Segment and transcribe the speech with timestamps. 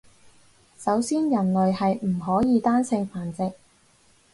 [0.79, 3.51] 首先人類係唔可以單性繁殖